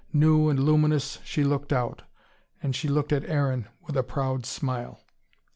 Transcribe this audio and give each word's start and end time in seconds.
New 0.13 0.49
and 0.49 0.59
luminous 0.59 1.19
she 1.23 1.43
looked 1.43 1.71
out. 1.71 2.01
And 2.63 2.75
she 2.75 2.87
looked 2.87 3.13
at 3.13 3.23
Aaron 3.25 3.67
with 3.85 3.95
a 3.95 4.01
proud 4.01 4.47
smile. 4.47 4.99